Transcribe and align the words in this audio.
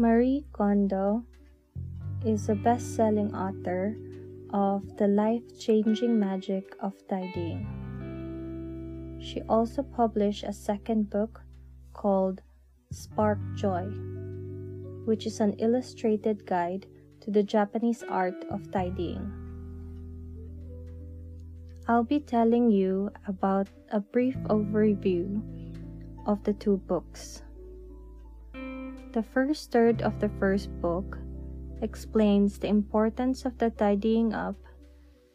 Marie 0.00 0.46
Kondo 0.54 1.26
is 2.24 2.48
a 2.48 2.54
best 2.54 2.96
selling 2.96 3.34
author 3.34 3.94
of 4.48 4.96
The 4.96 5.06
Life 5.06 5.42
Changing 5.60 6.18
Magic 6.18 6.74
of 6.80 6.94
Tidying. 7.06 7.68
She 9.20 9.42
also 9.42 9.82
published 9.82 10.42
a 10.44 10.54
second 10.54 11.10
book 11.10 11.42
called 11.92 12.40
Spark 12.90 13.36
Joy, 13.54 13.92
which 15.04 15.26
is 15.26 15.38
an 15.38 15.52
illustrated 15.60 16.46
guide 16.46 16.86
to 17.20 17.30
the 17.30 17.42
Japanese 17.42 18.02
art 18.02 18.42
of 18.48 18.72
tidying. 18.72 19.30
I'll 21.88 22.04
be 22.04 22.20
telling 22.20 22.70
you 22.70 23.10
about 23.28 23.68
a 23.92 24.00
brief 24.00 24.38
overview 24.48 25.44
of 26.24 26.42
the 26.44 26.54
two 26.54 26.78
books. 26.88 27.42
The 29.12 29.24
first 29.24 29.72
third 29.72 30.02
of 30.02 30.20
the 30.20 30.30
first 30.38 30.70
book 30.80 31.18
explains 31.82 32.58
the 32.58 32.68
importance 32.68 33.44
of 33.44 33.58
the 33.58 33.70
tidying 33.70 34.32
up 34.32 34.54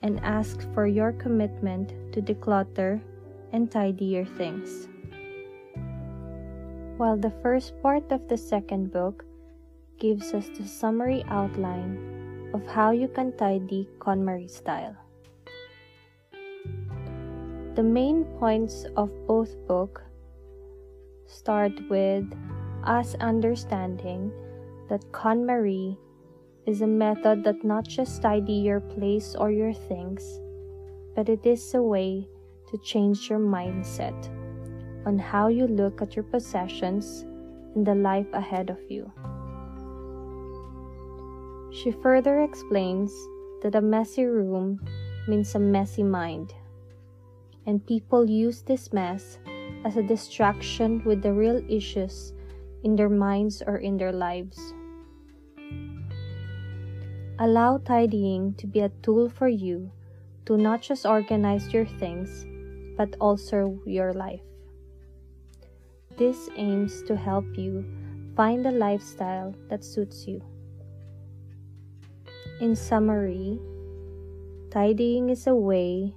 and 0.02 0.24
asks 0.24 0.66
for 0.74 0.88
your 0.88 1.12
commitment 1.12 1.92
to 2.14 2.22
declutter 2.22 3.02
and 3.52 3.70
tidy 3.70 4.06
your 4.06 4.24
things. 4.40 4.88
While 6.96 7.18
the 7.18 7.36
first 7.44 7.76
part 7.84 8.10
of 8.14 8.26
the 8.30 8.38
second 8.38 8.94
book 8.94 9.26
gives 10.00 10.34
us 10.34 10.48
the 10.56 10.64
summary 10.64 11.26
outline 11.28 12.00
of 12.54 12.66
how 12.68 12.92
you 12.92 13.10
can 13.10 13.36
tidy 13.36 13.90
KonMari 14.00 14.50
style. 14.50 14.96
The 17.76 17.84
main 17.84 18.23
points 18.39 18.86
of 18.95 19.12
both 19.28 19.52
books 19.67 20.02
start 21.28 21.73
with 21.89 22.23
us 22.86 23.16
understanding 23.19 24.31
that 24.89 25.11
KonMari 25.11 25.97
is 26.66 26.81
a 26.81 26.88
method 26.88 27.44
that 27.44 27.64
not 27.64 27.88
just 27.88 28.22
tidy 28.22 28.53
your 28.53 28.80
place 28.80 29.36
or 29.36 29.52
your 29.52 29.73
things, 29.73 30.39
but 31.16 31.30
it 31.30 31.45
is 31.45 31.73
a 31.73 31.81
way 31.81 32.27
to 32.69 32.77
change 32.80 33.30
your 33.30 33.39
mindset 33.39 34.30
on 35.05 35.19
how 35.19 35.47
you 35.47 35.67
look 35.67 36.02
at 36.02 36.16
your 36.16 36.23
possessions 36.23 37.25
and 37.75 37.86
the 37.86 37.94
life 37.94 38.27
ahead 38.33 38.69
of 38.69 38.80
you. 38.89 39.11
She 41.72 41.92
further 41.92 42.42
explains 42.42 43.11
that 43.61 43.75
a 43.75 43.81
messy 43.81 44.25
room 44.25 44.80
means 45.27 45.53
a 45.55 45.59
messy 45.59 46.03
mind, 46.03 46.53
and 47.66 47.86
people 47.86 48.30
use 48.30 48.61
this 48.61 48.94
mess 48.94 49.39
as 49.83 49.97
a 49.97 50.03
distraction 50.03 51.03
with 51.03 51.22
the 51.22 51.33
real 51.33 51.61
issues 51.70 52.33
in 52.86 52.95
their 52.95 53.09
minds 53.09 53.64
or 53.66 53.78
in 53.78 53.97
their 53.97 54.14
lives. 54.14 54.61
Allow 57.39 57.80
tidying 57.80 58.53
to 58.61 58.67
be 58.67 58.80
a 58.80 58.94
tool 59.02 59.27
for 59.27 59.50
you 59.50 59.92
to 60.45 60.55
not 60.55 60.83
just 60.83 61.05
organize 61.05 61.73
your 61.73 61.86
things, 61.97 62.45
but 62.95 63.17
also 63.19 63.81
your 63.86 64.14
life. 64.14 64.45
This 66.16 66.47
aims 66.55 67.02
to 67.09 67.17
help 67.17 67.45
you 67.58 67.83
find 68.38 68.66
a 68.66 68.72
lifestyle 68.72 69.55
that 69.67 69.83
suits 69.83 70.27
you. 70.27 70.42
In 72.61 72.75
summary, 72.75 73.59
tidying 74.70 75.30
is 75.30 75.47
a 75.47 75.55
way 75.55 76.14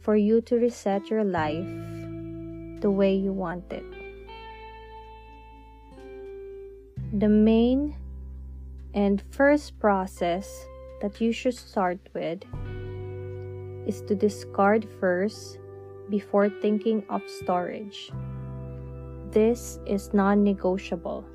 for 0.00 0.16
you 0.16 0.40
to 0.40 0.56
reset 0.56 1.10
your 1.10 1.22
life 1.22 1.68
the 2.80 2.90
way 2.90 3.14
you 3.14 3.32
want 3.32 3.70
it. 3.70 4.01
The 7.12 7.28
main 7.28 7.94
and 8.94 9.22
first 9.32 9.78
process 9.78 10.64
that 11.02 11.20
you 11.20 11.30
should 11.30 11.54
start 11.54 12.00
with 12.14 12.40
is 13.86 14.00
to 14.08 14.14
discard 14.14 14.88
first 14.98 15.58
before 16.08 16.48
thinking 16.48 17.04
of 17.10 17.20
storage. 17.28 18.10
This 19.30 19.78
is 19.84 20.14
non 20.14 20.42
negotiable. 20.42 21.26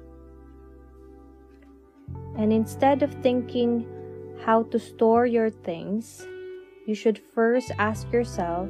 And 2.35 2.51
instead 2.51 3.03
of 3.03 3.13
thinking 3.21 3.85
how 4.45 4.63
to 4.73 4.79
store 4.79 5.27
your 5.27 5.51
things, 5.51 6.25
you 6.87 6.95
should 6.95 7.21
first 7.35 7.69
ask 7.77 8.11
yourself 8.11 8.67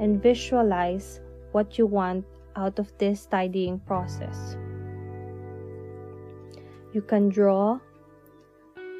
and 0.00 0.22
visualize 0.22 1.20
what 1.52 1.78
you 1.78 1.86
want 1.86 2.26
out 2.56 2.78
of 2.78 2.92
this 2.98 3.24
tidying 3.24 3.80
process. 3.80 4.58
You 6.92 7.02
can 7.02 7.28
draw 7.28 7.80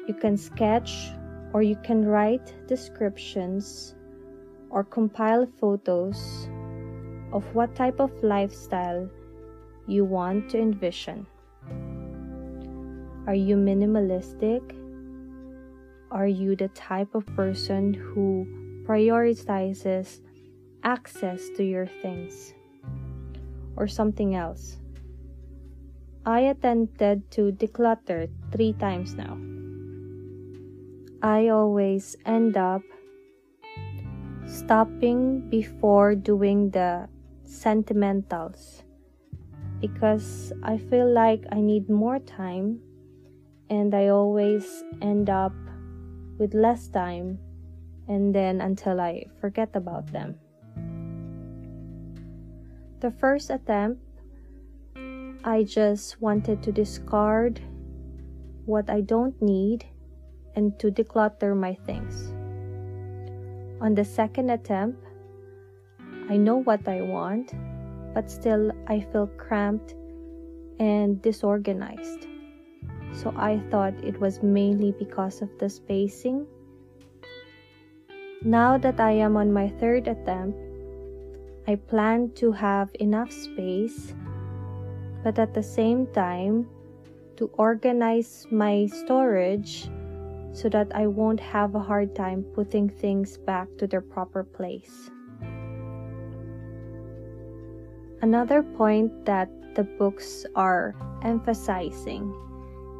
you 0.07 0.15
can 0.15 0.35
sketch 0.35 1.11
or 1.53 1.61
you 1.61 1.75
can 1.83 2.03
write 2.03 2.67
descriptions 2.67 3.95
or 4.69 4.83
compile 4.83 5.45
photos 5.59 6.49
of 7.31 7.45
what 7.53 7.75
type 7.75 7.99
of 7.99 8.11
lifestyle 8.23 9.09
you 9.87 10.03
want 10.03 10.49
to 10.49 10.59
envision. 10.59 11.27
Are 13.27 13.35
you 13.35 13.55
minimalistic? 13.55 14.63
Are 16.09 16.27
you 16.27 16.55
the 16.55 16.69
type 16.69 17.13
of 17.13 17.25
person 17.35 17.93
who 17.93 18.47
prioritizes 18.83 20.19
access 20.83 21.47
to 21.55 21.63
your 21.63 21.85
things? 21.85 22.53
Or 23.77 23.87
something 23.87 24.35
else? 24.35 24.77
I 26.25 26.41
attempted 26.53 27.31
to 27.31 27.51
declutter 27.51 28.29
three 28.51 28.73
times 28.73 29.15
now. 29.15 29.41
I 31.23 31.49
always 31.49 32.15
end 32.25 32.57
up 32.57 32.83
stopping 34.45 35.49
before 35.49 36.13
doing 36.13 36.69
the 36.69 37.09
sentimentals 37.43 38.83
because 39.79 40.53
I 40.61 40.77
feel 40.77 41.11
like 41.11 41.43
I 41.51 41.59
need 41.59 41.89
more 41.89 42.19
time 42.19 42.79
and 43.71 43.95
I 43.95 44.09
always 44.09 44.83
end 45.01 45.29
up 45.29 45.53
with 46.37 46.53
less 46.53 46.87
time 46.87 47.39
and 48.07 48.33
then 48.35 48.61
until 48.61 49.01
I 49.01 49.25
forget 49.39 49.73
about 49.73 50.05
them. 50.13 50.35
The 52.99 53.09
first 53.09 53.49
attempt, 53.49 54.01
I 55.43 55.63
just 55.63 56.21
wanted 56.21 56.61
to 56.63 56.71
discard 56.71 57.59
what 58.65 58.91
I 58.91 59.01
don't 59.01 59.39
need 59.41 59.85
and 60.55 60.77
to 60.77 60.91
declutter 60.91 61.57
my 61.57 61.73
things. 61.73 62.29
On 63.81 63.95
the 63.95 64.05
second 64.05 64.51
attempt, 64.51 65.03
I 66.29 66.37
know 66.37 66.57
what 66.57 66.87
I 66.87 67.01
want, 67.01 67.53
but 68.13 68.29
still 68.29 68.71
I 68.85 69.01
feel 69.01 69.25
cramped 69.37 69.95
and 70.79 71.19
disorganized. 71.23 72.27
So 73.13 73.33
I 73.35 73.57
thought 73.71 73.95
it 74.03 74.19
was 74.21 74.43
mainly 74.43 74.91
because 74.91 75.41
of 75.41 75.49
the 75.57 75.69
spacing. 75.69 76.45
Now 78.43 78.77
that 78.77 78.99
I 78.99 79.11
am 79.11 79.37
on 79.37 79.51
my 79.51 79.69
third 79.69 80.07
attempt, 80.07 80.59
I 81.67 81.75
plan 81.75 82.31
to 82.35 82.51
have 82.51 82.89
enough 82.99 83.31
space, 83.31 84.13
but 85.23 85.39
at 85.39 85.53
the 85.53 85.63
same 85.63 86.07
time, 86.07 86.67
to 87.37 87.49
organize 87.57 88.45
my 88.51 88.85
storage 88.85 89.89
so 90.53 90.69
that 90.69 90.91
I 90.93 91.07
won't 91.07 91.39
have 91.39 91.75
a 91.75 91.79
hard 91.79 92.15
time 92.15 92.43
putting 92.53 92.89
things 92.89 93.37
back 93.37 93.67
to 93.77 93.87
their 93.87 94.01
proper 94.01 94.43
place. 94.43 95.09
Another 98.21 98.61
point 98.61 99.25
that 99.25 99.49
the 99.75 99.83
books 99.83 100.45
are 100.55 100.93
emphasizing 101.23 102.29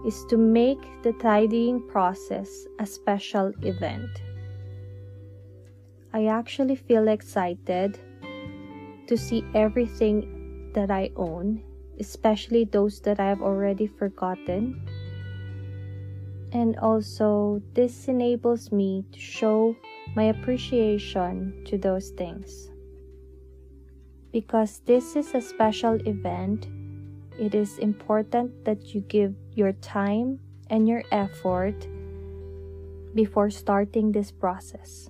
is 0.06 0.26
to 0.30 0.38
make 0.38 0.82
the 1.04 1.14
tidying 1.14 1.86
process 1.88 2.66
a 2.80 2.86
special 2.86 3.54
event. 3.62 4.10
I 6.14 6.26
actually 6.26 6.76
feel 6.76 7.08
excited 7.08 8.00
to 9.08 9.18
see 9.18 9.46
everything 9.54 10.72
that 10.74 10.90
I 10.90 11.12
own, 11.16 11.62
especially 12.02 12.66
those 12.66 13.00
that 13.02 13.20
I 13.22 13.30
have 13.30 13.42
already 13.42 13.86
forgotten 13.86 14.82
and 16.52 16.78
also 16.80 17.62
this 17.74 18.08
enables 18.08 18.72
me 18.72 19.06
to 19.12 19.20
show 19.20 19.76
my 20.16 20.24
appreciation 20.24 21.64
to 21.66 21.78
those 21.78 22.10
things. 22.10 22.70
Because 24.32 24.82
this 24.86 25.16
is 25.16 25.34
a 25.34 25.42
special 25.42 25.96
event, 26.08 26.68
it 27.40 27.56
is 27.56 27.78
important 27.80 28.66
that 28.66 28.94
you 28.94 29.02
give 29.02 29.36
your 29.54 29.72
time 29.74 30.40
and 30.70 30.88
your 30.88 31.04
effort 31.12 31.88
before 33.16 33.50
starting 33.50 34.12
this 34.12 34.32
process. 34.32 35.10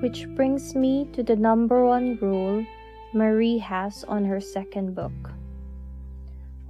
Which 0.00 0.28
brings 0.34 0.74
me 0.74 1.08
to 1.14 1.22
the 1.22 1.36
number 1.36 1.84
one 1.84 2.18
rule 2.20 2.64
Marie 3.14 3.58
has 3.58 4.02
on 4.04 4.24
her 4.24 4.40
second 4.40 4.94
book 4.94 5.30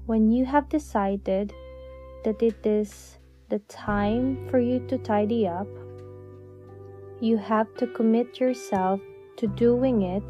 When 0.04 0.30
you 0.30 0.44
have 0.44 0.68
decided 0.68 1.52
that 2.24 2.42
it 2.42 2.66
is 2.66 3.18
the 3.48 3.58
time 3.60 4.46
for 4.50 4.60
you 4.60 4.80
to 4.88 4.98
tidy 4.98 5.48
up, 5.48 5.66
you 7.20 7.38
have 7.38 7.74
to 7.76 7.86
commit 7.86 8.38
yourself 8.38 9.00
to 9.36 9.46
doing 9.46 10.02
it 10.02 10.24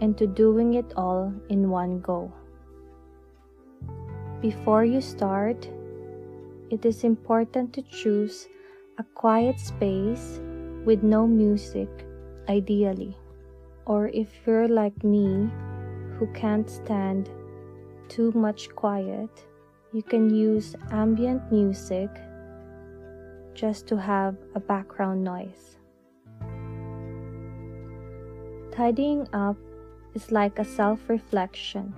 and 0.00 0.16
to 0.18 0.26
doing 0.26 0.74
it 0.74 0.92
all 0.96 1.32
in 1.48 1.70
one 1.70 2.00
go. 2.00 2.32
Before 4.40 4.84
you 4.84 5.00
start, 5.00 5.68
it 6.70 6.84
is 6.84 7.04
important 7.04 7.72
to 7.74 7.82
choose 7.82 8.48
a 8.98 9.04
quiet 9.14 9.58
space 9.58 10.40
with 10.84 11.02
no 11.02 11.26
music, 11.26 11.88
ideally. 12.48 13.16
Or 13.90 14.06
if 14.14 14.28
you're 14.46 14.68
like 14.68 15.02
me, 15.02 15.50
who 16.14 16.28
can't 16.32 16.70
stand 16.70 17.28
too 18.08 18.30
much 18.36 18.70
quiet, 18.76 19.30
you 19.92 20.00
can 20.00 20.30
use 20.30 20.76
ambient 20.92 21.50
music 21.50 22.08
just 23.52 23.88
to 23.88 23.96
have 23.96 24.36
a 24.54 24.60
background 24.60 25.24
noise. 25.24 25.74
Tidying 28.70 29.26
up 29.32 29.56
is 30.14 30.30
like 30.30 30.60
a 30.60 30.64
self 30.64 31.08
reflection, 31.08 31.92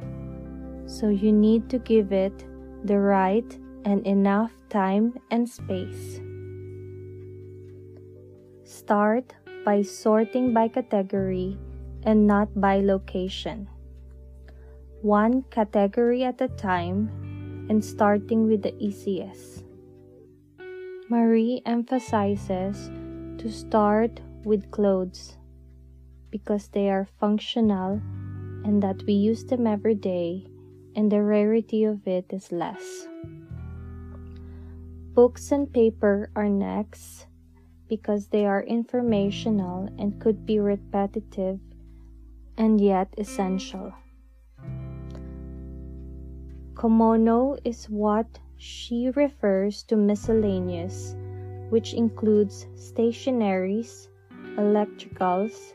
so 0.87 1.11
you 1.11 1.31
need 1.31 1.69
to 1.69 1.79
give 1.79 2.11
it 2.11 2.47
the 2.85 2.99
right 2.99 3.59
and 3.85 4.07
enough 4.07 4.53
time 4.71 5.13
and 5.31 5.47
space. 5.47 6.23
Start 8.65 9.35
by 9.67 9.83
sorting 9.83 10.55
by 10.55 10.69
category 10.69 11.59
and 12.05 12.27
not 12.27 12.49
by 12.61 12.81
location. 12.81 13.69
One 15.03 15.43
category 15.51 16.25
at 16.25 16.41
a 16.41 16.49
time 16.49 17.67
and 17.69 17.85
starting 17.85 18.47
with 18.47 18.63
the 18.63 18.75
easiest. 18.79 19.65
Marie 21.09 21.63
emphasizes 21.67 22.91
to 23.39 23.51
start 23.51 24.21
with 24.45 24.71
clothes 24.71 25.37
because 26.31 26.69
they 26.69 26.89
are 26.89 27.09
functional 27.19 28.01
and 28.65 28.83
that 28.83 29.03
we 29.07 29.13
use 29.13 29.45
them 29.45 29.67
every 29.67 29.95
day 29.95 30.47
and 30.95 31.11
the 31.11 31.23
rarity 31.23 31.85
of 31.85 32.07
it 32.07 32.27
is 32.31 32.53
less. 32.53 33.09
Books 35.15 35.53
and 35.53 35.71
paper 35.73 36.31
are 36.35 36.49
next 36.49 37.27
because 37.89 38.29
they 38.29 38.47
are 38.47 38.63
informational 38.63 39.89
and 39.99 40.21
could 40.21 40.47
be 40.47 40.59
repetitive 40.59 41.61
and 42.57 42.81
yet 42.81 43.13
essential. 43.19 43.93
Komono 46.75 47.59
is 47.65 47.89
what 47.89 48.39
she 48.57 49.11
refers 49.11 49.83
to 49.85 49.97
miscellaneous, 49.97 51.15
which 51.71 51.95
includes 51.95 52.67
stationaries, 52.75 54.09
electricals, 54.57 55.75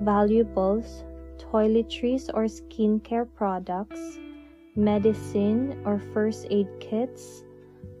valuables, 0.00 1.04
toiletries 1.38 2.28
or 2.34 2.44
skincare 2.44 3.26
products, 3.34 4.18
medicine 4.76 5.80
or 5.84 5.98
first 6.12 6.46
aid 6.50 6.68
kits, 6.80 7.44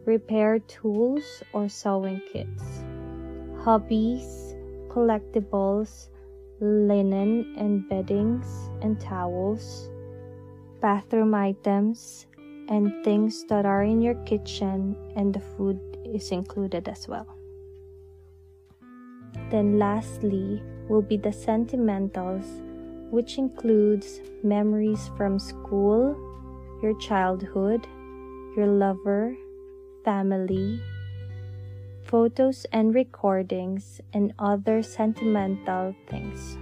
repair 0.04 0.58
tools 0.58 1.42
or 1.52 1.68
sewing 1.68 2.20
kits, 2.32 2.84
hobbies, 3.64 4.54
collectibles, 4.88 6.08
linen 6.60 7.54
and 7.58 7.88
beddings 7.88 8.46
and 8.82 9.00
towels, 9.00 9.90
bathroom 10.80 11.34
items, 11.34 12.26
and 12.68 13.04
things 13.04 13.44
that 13.48 13.66
are 13.66 13.82
in 13.82 14.00
your 14.00 14.14
kitchen, 14.24 14.96
and 15.16 15.34
the 15.34 15.40
food 15.40 15.78
is 16.04 16.30
included 16.30 16.88
as 16.88 17.08
well. 17.08 17.26
Then, 19.50 19.78
lastly, 19.78 20.62
will 20.88 21.02
be 21.02 21.16
the 21.16 21.32
sentimentals, 21.32 22.46
which 23.10 23.38
includes 23.38 24.20
memories 24.42 25.10
from 25.16 25.38
school, 25.38 26.16
your 26.82 26.98
childhood, 26.98 27.86
your 28.56 28.66
lover, 28.66 29.36
family, 30.04 30.80
photos 32.04 32.66
and 32.72 32.94
recordings, 32.94 34.00
and 34.12 34.32
other 34.38 34.82
sentimental 34.82 35.94
things. 36.08 36.58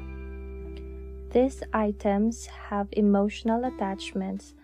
These 1.33 1.63
items 1.73 2.47
have 2.47 2.89
emotional 2.93 3.65
attachments 3.65 4.55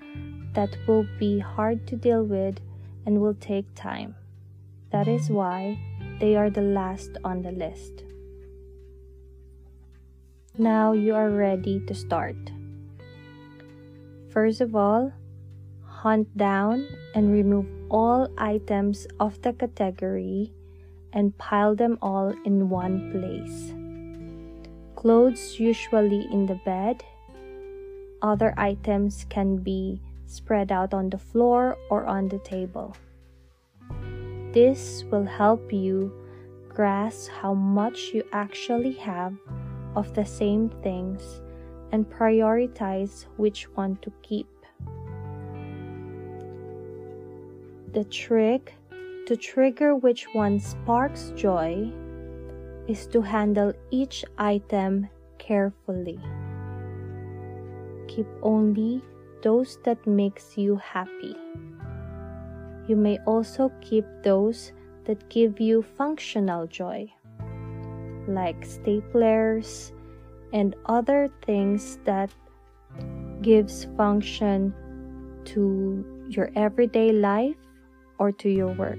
that 0.54 0.76
will 0.86 1.06
be 1.19 1.38
hard 1.38 1.86
to 1.88 1.96
deal 1.96 2.25
with 2.25 2.60
and 3.06 3.20
will 3.20 3.34
take 3.34 3.66
time. 3.75 4.14
That 4.90 5.08
is 5.08 5.30
why 5.30 5.78
they 6.20 6.36
are 6.36 6.50
the 6.50 6.62
last 6.62 7.16
on 7.25 7.42
the 7.42 7.52
list. 7.52 8.04
Now 10.56 10.92
you 10.92 11.14
are 11.14 11.30
ready 11.30 11.80
to 11.86 11.94
start. 11.94 12.36
First 14.30 14.60
of 14.60 14.75
all, 14.75 15.12
hunt 15.84 16.36
down 16.36 16.86
and 17.14 17.32
remove 17.32 17.66
all 17.88 18.28
items 18.36 19.06
of 19.20 19.40
the 19.42 19.52
category 19.52 20.52
and 21.18 21.36
pile 21.36 21.74
them 21.74 21.98
all 22.00 22.32
in 22.44 22.68
one 22.70 23.10
place. 23.10 23.74
Clothes 24.94 25.58
usually 25.58 26.28
in 26.30 26.46
the 26.46 26.54
bed. 26.64 27.02
Other 28.22 28.54
items 28.56 29.26
can 29.28 29.56
be 29.56 30.00
spread 30.26 30.70
out 30.70 30.94
on 30.94 31.10
the 31.10 31.18
floor 31.18 31.76
or 31.90 32.06
on 32.06 32.28
the 32.28 32.38
table. 32.38 32.94
This 34.52 35.02
will 35.10 35.24
help 35.24 35.72
you 35.72 36.12
grasp 36.68 37.30
how 37.30 37.52
much 37.52 38.14
you 38.14 38.22
actually 38.32 38.92
have 38.92 39.34
of 39.96 40.14
the 40.14 40.24
same 40.24 40.70
things 40.84 41.40
and 41.90 42.08
prioritize 42.08 43.26
which 43.38 43.64
one 43.74 43.98
to 44.02 44.12
keep. 44.22 44.46
The 47.92 48.04
trick 48.04 48.74
to 49.28 49.36
trigger 49.36 49.94
which 49.94 50.25
one 50.32 50.58
sparks 50.58 51.32
joy 51.36 51.92
is 52.88 53.06
to 53.06 53.20
handle 53.20 53.75
each 53.90 54.25
item 54.38 55.06
carefully. 55.37 56.18
Keep 58.08 58.26
only 58.42 59.02
those 59.42 59.78
that 59.85 60.00
makes 60.06 60.56
you 60.56 60.76
happy. 60.76 61.37
You 62.88 62.97
may 62.97 63.18
also 63.26 63.70
keep 63.82 64.06
those 64.25 64.73
that 65.04 65.28
give 65.28 65.61
you 65.61 65.82
functional 65.82 66.66
joy 66.66 67.12
like 68.26 68.64
staplers 68.64 69.92
and 70.54 70.75
other 70.87 71.28
things 71.44 71.99
that 72.06 72.30
gives 73.42 73.85
function 73.94 74.73
to 75.44 76.25
your 76.30 76.50
everyday 76.56 77.12
life 77.12 77.67
or 78.18 78.32
to 78.32 78.50
your 78.50 78.72
work. 78.75 78.98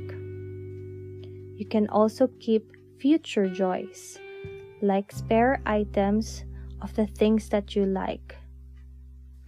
You 1.58 1.66
can 1.70 1.88
also 1.90 2.30
keep 2.40 2.72
future 3.00 3.48
joys 3.48 4.18
like 4.82 5.12
spare 5.12 5.62
items 5.66 6.46
of 6.82 6.94
the 6.96 7.06
things 7.06 7.50
that 7.50 7.76
you 7.76 7.86
like 7.86 8.36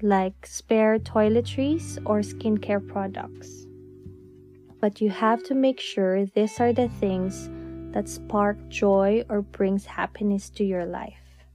like 0.02 0.46
spare 0.46 0.98
toiletries 0.98 1.98
or 2.06 2.20
skincare 2.20 2.86
products. 2.86 3.66
But 4.80 5.00
you 5.00 5.10
have 5.12 5.44
to 5.44 5.54
make 5.54 5.80
sure 5.80 6.26
these 6.26 6.60
are 6.60 6.74
the 6.74 6.90
things 7.00 7.50
that 7.94 8.10
spark 8.10 8.58
joy 8.68 9.24
or 9.30 9.42
brings 9.42 9.86
happiness 9.86 10.50
to 10.52 10.64
your 10.64 10.86
life, 10.86 11.46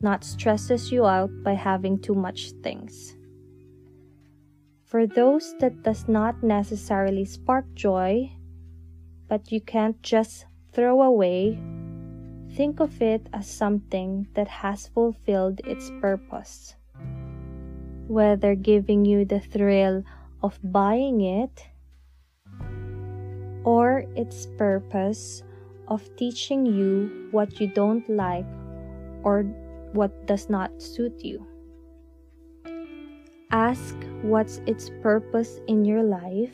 not 0.00 0.22
stresses 0.22 0.92
you 0.92 1.06
out 1.06 1.30
by 1.42 1.54
having 1.54 1.98
too 1.98 2.14
much 2.14 2.50
things. 2.62 3.16
For 4.88 5.06
those 5.06 5.54
that 5.60 5.82
does 5.82 6.08
not 6.08 6.42
necessarily 6.42 7.26
spark 7.26 7.66
joy, 7.74 8.32
but 9.28 9.52
you 9.52 9.60
can't 9.60 10.00
just 10.00 10.46
throw 10.72 11.02
away, 11.02 11.60
think 12.56 12.80
of 12.80 13.02
it 13.02 13.28
as 13.34 13.46
something 13.46 14.28
that 14.32 14.48
has 14.48 14.88
fulfilled 14.88 15.60
its 15.66 15.92
purpose. 16.00 16.74
Whether 18.08 18.54
giving 18.54 19.04
you 19.04 19.26
the 19.26 19.40
thrill 19.40 20.04
of 20.42 20.58
buying 20.64 21.20
it 21.20 21.68
or 23.64 24.04
its 24.16 24.46
purpose 24.56 25.42
of 25.88 26.00
teaching 26.16 26.64
you 26.64 27.28
what 27.30 27.60
you 27.60 27.66
don't 27.66 28.08
like 28.08 28.46
or 29.22 29.42
what 29.92 30.26
does 30.26 30.48
not 30.48 30.80
suit 30.80 31.20
you. 31.22 31.47
Ask 33.50 33.96
what's 34.20 34.60
its 34.66 34.90
purpose 35.00 35.58
in 35.68 35.86
your 35.86 36.02
life, 36.02 36.52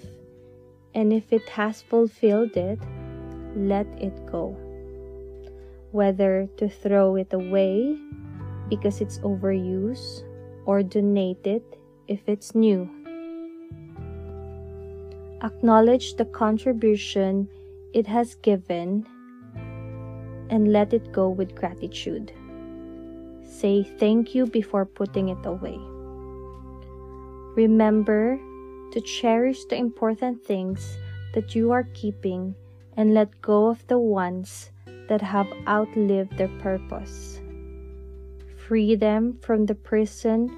and 0.94 1.12
if 1.12 1.32
it 1.32 1.48
has 1.48 1.82
fulfilled 1.82 2.56
it, 2.56 2.78
let 3.56 3.86
it 3.98 4.14
go. 4.30 4.54
Whether 5.90 6.46
to 6.56 6.68
throw 6.68 7.16
it 7.16 7.32
away 7.32 7.98
because 8.68 9.00
it's 9.00 9.18
overused 9.18 10.22
or 10.66 10.84
donate 10.84 11.44
it 11.44 11.64
if 12.06 12.28
it's 12.28 12.54
new. 12.54 12.88
Acknowledge 15.42 16.14
the 16.14 16.26
contribution 16.26 17.48
it 17.92 18.06
has 18.06 18.36
given 18.36 19.04
and 20.48 20.70
let 20.70 20.94
it 20.94 21.10
go 21.10 21.28
with 21.28 21.56
gratitude. 21.56 22.30
Say 23.42 23.82
thank 23.82 24.32
you 24.32 24.46
before 24.46 24.86
putting 24.86 25.30
it 25.30 25.44
away. 25.44 25.78
Remember 27.56 28.38
to 28.90 29.00
cherish 29.00 29.64
the 29.66 29.76
important 29.76 30.44
things 30.44 30.98
that 31.34 31.54
you 31.54 31.70
are 31.70 31.86
keeping 31.94 32.54
and 32.96 33.14
let 33.14 33.40
go 33.42 33.66
of 33.66 33.86
the 33.86 33.98
ones 33.98 34.70
that 35.08 35.20
have 35.20 35.46
outlived 35.68 36.36
their 36.36 36.50
purpose. 36.58 37.40
Free 38.66 38.96
them 38.96 39.38
from 39.42 39.66
the 39.66 39.74
prison 39.74 40.50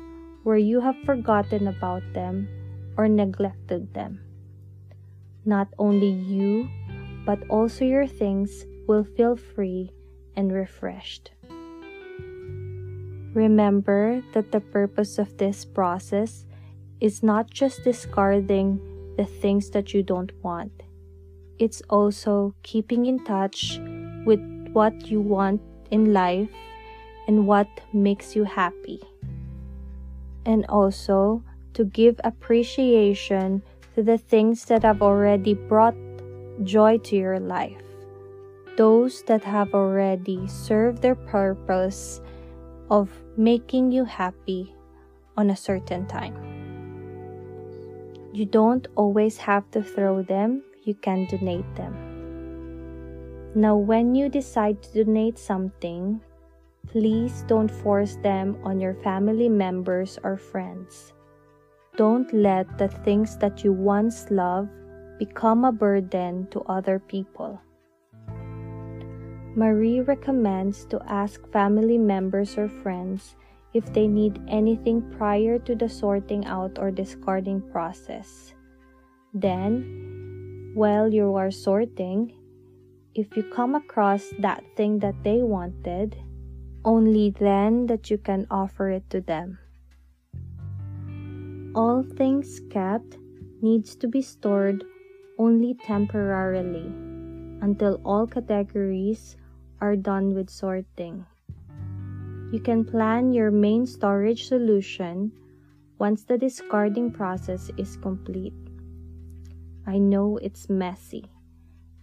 where 0.43 0.57
you 0.57 0.81
have 0.81 0.97
forgotten 1.05 1.69
about 1.69 2.03
them 2.15 2.49
or 2.97 3.09
neglected 3.09 3.93
them. 3.93 4.21
Not 5.45 5.69
only 5.79 6.09
you, 6.09 6.69
but 7.27 7.43
also 7.51 7.85
your 7.85 8.07
things 8.07 8.65
will 8.87 9.05
feel 9.05 9.37
free 9.37 9.93
and 10.35 10.53
refreshed. 10.53 11.33
Remember 13.35 14.23
that 14.33 14.51
the 14.51 14.61
purpose 14.61 15.19
of 15.19 15.37
this 15.37 15.65
process 15.65 16.46
is 17.01 17.23
not 17.23 17.51
just 17.51 17.85
discarding 17.85 18.81
the 19.17 19.25
things 19.25 19.71
that 19.71 19.95
you 19.95 20.03
don't 20.03 20.33
want, 20.43 20.73
it's 21.59 21.83
also 21.89 22.55
keeping 22.63 23.07
in 23.07 23.25
touch 23.25 23.81
with 24.25 24.41
what 24.73 25.07
you 25.07 25.21
want 25.21 25.61
in 25.91 26.13
life 26.13 26.51
and 27.29 27.47
what 27.47 27.69
makes 27.93 28.37
you 28.37 28.45
happy. 28.45 29.01
And 30.45 30.65
also 30.69 31.43
to 31.75 31.85
give 31.85 32.21
appreciation 32.25 33.63
to 33.95 34.03
the 34.03 34.19
things 34.19 34.65
that 34.67 34.83
have 34.83 35.03
already 35.03 35.55
brought 35.55 35.97
joy 36.63 36.99
to 36.99 37.17
your 37.17 37.39
life 37.41 37.87
those 38.77 39.23
that 39.23 39.43
have 39.43 39.75
already 39.75 40.47
served 40.47 41.01
their 41.03 41.15
purpose 41.15 42.21
of 42.91 43.11
making 43.37 43.91
you 43.91 44.05
happy 44.05 44.73
on 45.37 45.51
a 45.51 45.57
certain 45.57 46.07
time. 46.07 46.56
You 48.33 48.45
don't 48.45 48.87
always 48.97 49.39
have 49.39 49.71
to 49.71 49.83
throw 49.83 50.23
them, 50.23 50.63
you 50.85 50.95
can 50.95 51.27
donate 51.27 51.69
them. 51.75 51.95
Now, 53.55 53.77
when 53.77 54.15
you 54.15 54.29
decide 54.29 54.83
to 54.83 55.05
donate 55.05 55.39
something, 55.39 56.21
please 56.87 57.45
don't 57.49 57.71
force 57.71 58.17
them 58.23 58.59
on 58.63 58.81
your 58.81 58.95
family 59.03 59.49
members 59.49 60.19
or 60.23 60.37
friends. 60.37 61.13
Don't 61.97 62.31
let 62.33 62.77
the 62.77 62.89
things 62.89 63.37
that 63.39 63.65
you 63.65 63.73
once 63.73 64.31
loved 64.31 64.69
become 65.19 65.65
a 65.65 65.73
burden 65.73 66.47
to 66.51 66.61
other 66.69 66.99
people. 66.99 67.61
Marie 69.57 70.01
recommends 70.01 70.85
to 70.85 71.01
ask 71.09 71.41
family 71.51 71.97
members 71.97 72.59
or 72.59 72.69
friends 72.69 73.37
if 73.77 73.85
they 73.93 74.09
need 74.09 74.41
anything 74.49 75.05
prior 75.21 75.59
to 75.61 75.77
the 75.77 75.89
sorting 75.89 76.47
out 76.49 76.79
or 76.81 76.91
discarding 76.91 77.61
process. 77.61 78.55
Then, 79.35 80.73
while 80.73 81.13
you 81.13 81.37
are 81.37 81.51
sorting, 81.51 82.33
if 83.15 83.37
you 83.37 83.45
come 83.53 83.75
across 83.75 84.33
that 84.41 84.65
thing 84.77 84.99
that 85.01 85.21
they 85.23 85.45
wanted, 85.45 86.17
only 86.85 87.37
then 87.37 87.85
that 87.87 88.09
you 88.09 88.17
can 88.17 88.47
offer 88.51 88.89
it 88.89 89.05
to 89.11 89.21
them. 89.21 89.59
All 91.77 92.01
things 92.17 92.61
kept 92.73 93.21
needs 93.61 93.95
to 93.97 94.09
be 94.09 94.23
stored 94.23 94.85
only 95.39 95.77
temporarily 95.85 96.89
until 97.61 98.01
all 98.05 98.27
categories 98.27 99.37
are 99.81 99.97
done 99.97 100.33
with 100.33 100.49
sorting. 100.49 101.27
You 102.53 102.61
can 102.61 102.85
plan 102.85 103.33
your 103.33 103.51
main 103.51 103.87
storage 103.87 104.47
solution 104.47 105.33
once 105.99 106.23
the 106.23 106.39
discarding 106.39 107.11
process 107.11 107.71
is 107.77 107.97
complete. 107.97 108.55
I 109.87 109.99
know 109.99 110.37
it's 110.39 110.71
messy 110.71 111.25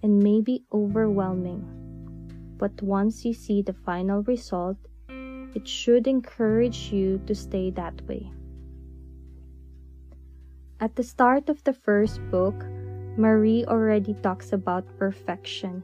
and 0.02 0.22
maybe 0.22 0.64
overwhelming, 0.74 1.64
but 2.58 2.82
once 2.82 3.24
you 3.24 3.34
see 3.34 3.62
the 3.62 3.74
final 3.74 4.22
result, 4.24 4.78
it 5.56 5.68
should 5.68 6.08
encourage 6.08 6.92
you 6.92 7.22
to 7.28 7.36
stay 7.36 7.70
that 7.72 8.02
way. 8.08 8.32
At 10.80 10.96
the 10.96 11.04
start 11.04 11.48
of 11.48 11.64
the 11.64 11.74
first 11.74 12.20
book, 12.30 12.66
Marie 13.16 13.64
already 13.66 14.14
talks 14.16 14.52
about 14.52 14.84
perfection 14.98 15.84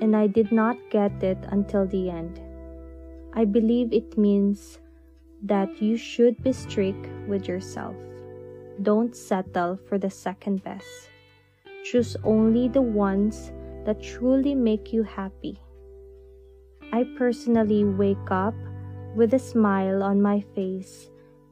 and 0.00 0.16
I 0.16 0.26
did 0.26 0.50
not 0.50 0.76
get 0.90 1.22
it 1.22 1.38
until 1.50 1.86
the 1.86 2.10
end. 2.10 2.40
I 3.36 3.44
believe 3.44 3.92
it 3.92 4.16
means 4.16 4.78
that 5.42 5.82
you 5.82 5.98
should 5.98 6.42
be 6.42 6.52
strict 6.52 7.06
with 7.28 7.46
yourself. 7.46 7.94
Don't 8.80 9.14
settle 9.14 9.76
for 9.76 9.98
the 9.98 10.08
second 10.08 10.64
best. 10.64 10.88
Choose 11.84 12.16
only 12.24 12.68
the 12.68 12.80
ones 12.80 13.52
that 13.84 14.02
truly 14.02 14.54
make 14.54 14.90
you 14.90 15.02
happy. 15.02 15.60
I 16.94 17.04
personally 17.18 17.84
wake 17.84 18.30
up 18.30 18.54
with 19.14 19.34
a 19.34 19.38
smile 19.38 20.02
on 20.02 20.22
my 20.22 20.40
face 20.54 21.10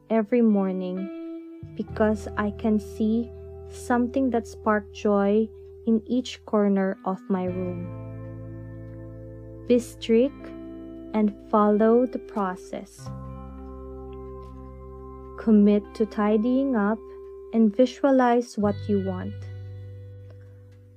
every 0.09 0.41
morning 0.41 1.61
because 1.77 2.27
I 2.35 2.49
can 2.57 2.79
see 2.79 3.29
something 3.69 4.31
that 4.31 4.47
sparks 4.47 4.97
joy 4.97 5.47
in 5.85 6.01
each 6.07 6.43
corner 6.45 6.97
of 7.05 7.21
my 7.29 7.45
room. 7.45 7.85
Be 9.67 9.77
strict 9.77 10.54
and 11.15 11.31
follow 11.49 12.05
the 12.05 12.19
process. 12.19 13.07
Commit 15.39 15.87
to 15.95 16.05
tidying 16.05 16.75
up 16.75 16.99
and 17.53 17.71
visualize 17.71 18.57
what 18.57 18.75
you 18.89 18.99
want. 19.07 19.33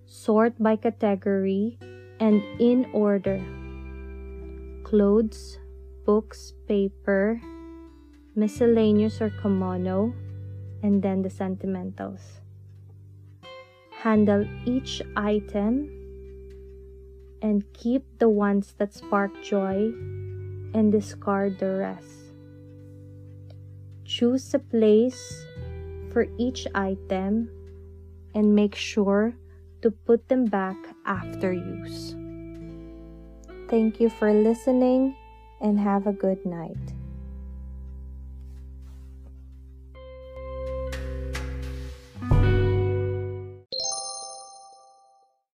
Sort 0.07 0.59
by 0.59 0.75
category 0.75 1.79
and 2.19 2.43
in 2.59 2.91
order 2.93 3.39
clothes, 4.83 5.59
books, 6.05 6.55
paper, 6.67 7.41
miscellaneous 8.35 9.21
or 9.21 9.29
komono, 9.29 10.15
and 10.83 11.03
then 11.03 11.23
the 11.23 11.29
sentimentals. 11.29 12.41
Handle 14.01 14.49
each 14.65 15.03
item 15.15 15.98
and 17.43 17.65
keep 17.73 18.05
the 18.19 18.29
ones 18.29 18.75
that 18.79 18.95
spark 18.95 19.31
joy 19.43 19.93
and 20.75 20.93
discard 20.93 21.59
the 21.59 21.71
rest. 21.77 22.35
Choose 24.05 24.55
a 24.55 24.59
place 24.59 25.47
for 26.13 26.27
each 26.39 26.67
item 26.75 27.51
and 28.35 28.55
make 28.55 28.75
sure 28.75 29.35
to 29.83 29.91
put 29.91 30.29
them 30.29 30.47
back 30.47 30.77
after 31.07 31.53
use. 31.53 32.17
Thank 33.69 34.01
you 34.01 34.09
for 34.09 34.33
listening 34.33 35.15
and 35.61 35.79
have 35.79 36.07
a 36.07 36.13
good 36.13 36.45
night. 36.45 36.98